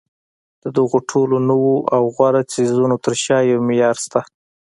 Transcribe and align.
د 0.63 0.65
دغو 0.77 0.97
ټولو 1.09 1.35
نویو 1.49 1.77
او 1.95 2.03
غوره 2.15 2.41
څیزونو 2.53 2.95
تر 3.05 3.13
شا 3.23 3.37
یو 3.51 3.59
معیار 3.67 3.95
شته 4.05 4.21